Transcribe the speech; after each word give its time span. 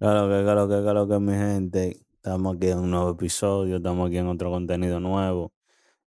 Claro 0.00 0.28
que, 0.30 0.42
claro 0.44 0.68
que, 0.68 0.80
claro 0.82 1.08
que, 1.08 1.18
mi 1.20 1.32
gente. 1.34 2.00
Estamos 2.16 2.56
aquí 2.56 2.68
en 2.68 2.78
un 2.78 2.90
nuevo 2.90 3.10
episodio, 3.10 3.76
estamos 3.76 4.08
aquí 4.08 4.16
en 4.18 4.28
otro 4.28 4.50
contenido 4.50 4.98
nuevo. 4.98 5.52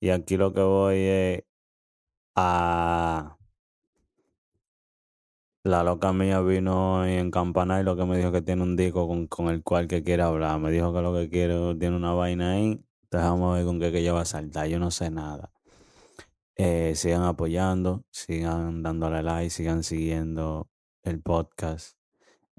Y 0.00 0.10
aquí 0.10 0.36
lo 0.36 0.52
que 0.52 0.60
voy 0.62 0.96
es 0.98 1.44
a. 2.36 3.36
La 5.64 5.82
loca 5.84 6.12
mía 6.12 6.40
vino 6.40 7.00
hoy 7.00 7.12
en 7.14 7.30
Campana 7.30 7.80
y 7.80 7.84
lo 7.84 7.96
que 7.96 8.04
me 8.04 8.16
dijo 8.16 8.32
que 8.32 8.42
tiene 8.42 8.62
un 8.62 8.76
disco 8.76 9.08
con, 9.08 9.26
con 9.26 9.48
el 9.48 9.62
cual 9.62 9.88
que 9.88 10.02
quiere 10.04 10.22
hablar. 10.22 10.58
Me 10.60 10.70
dijo 10.70 10.92
que 10.94 11.02
lo 11.02 11.12
que 11.14 11.28
quiere 11.28 11.74
tiene 11.76 11.96
una 11.96 12.12
vaina 12.12 12.52
ahí. 12.52 12.80
Dejamos 13.10 13.56
ver 13.56 13.64
con 13.66 13.80
qué 13.80 13.92
que 13.92 13.98
ella 14.00 14.12
va 14.12 14.22
a 14.22 14.24
saltar. 14.24 14.68
Yo 14.68 14.78
no 14.78 14.90
sé 14.90 15.10
nada. 15.10 15.52
Eh, 16.56 16.94
sigan 16.96 17.22
apoyando, 17.24 18.04
sigan 18.10 18.82
dándole 18.82 19.22
like, 19.22 19.50
sigan 19.50 19.82
siguiendo 19.82 20.68
el 21.02 21.20
podcast. 21.22 21.99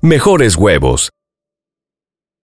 mejores 0.00 0.56
huevos. 0.56 1.10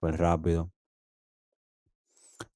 Pues 0.00 0.16
rápido. 0.16 0.70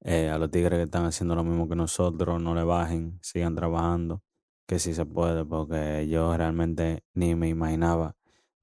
Eh, 0.01 0.29
a 0.31 0.39
los 0.39 0.51
tigres 0.51 0.79
que 0.79 0.85
están 0.85 1.05
haciendo 1.05 1.35
lo 1.35 1.45
mismo 1.45 1.69
que 1.69 1.77
nosotros, 1.77 2.41
no 2.41 2.55
le 2.55 2.63
bajen, 2.63 3.19
sigan 3.23 3.55
trabajando, 3.55 4.23
que 4.67 4.79
sí 4.79 4.95
se 4.95 5.05
puede, 5.05 5.45
porque 5.45 6.09
yo 6.09 6.37
realmente 6.37 7.05
ni 7.15 7.35
me 7.35 7.49
imaginaba 7.49 8.17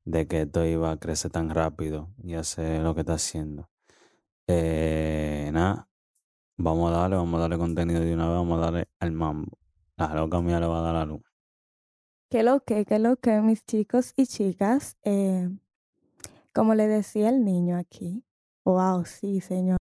de 0.05 0.27
que 0.27 0.41
esto 0.43 0.65
iba 0.65 0.91
a 0.91 0.97
crecer 0.97 1.31
tan 1.31 1.49
rápido 1.49 2.13
y 2.23 2.35
hacer 2.35 2.81
lo 2.81 2.93
que 2.95 3.01
está 3.01 3.13
haciendo. 3.13 3.69
Eh, 4.47 5.49
nada, 5.51 5.89
vamos 6.57 6.91
a 6.91 6.97
darle, 6.97 7.17
vamos 7.17 7.37
a 7.37 7.41
darle 7.41 7.57
contenido 7.57 8.01
de 8.01 8.13
una 8.13 8.27
vez, 8.27 8.35
vamos 8.35 8.57
a 8.59 8.61
darle 8.61 8.89
al 8.99 9.11
mambo. 9.11 9.57
La 9.97 10.13
loca 10.13 10.41
mía 10.41 10.59
le 10.59 10.67
va 10.67 10.79
a 10.79 10.81
dar 10.81 10.93
la 10.93 11.05
luz. 11.05 11.21
¿Qué 12.29 12.43
lo 12.43 12.59
que, 12.63 12.85
qué 12.85 12.99
lo 12.99 13.17
que, 13.17 13.41
mis 13.41 13.65
chicos 13.65 14.13
y 14.15 14.25
chicas? 14.27 14.97
Eh, 15.03 15.49
como 16.53 16.75
le 16.75 16.87
decía 16.87 17.29
el 17.29 17.43
niño 17.43 17.77
aquí. 17.77 18.23
Wow, 18.65 19.05
sí, 19.05 19.39
señor. 19.41 19.84